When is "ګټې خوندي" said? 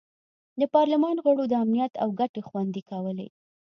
2.19-2.81